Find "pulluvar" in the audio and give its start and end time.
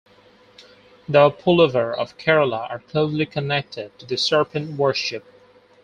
1.29-1.93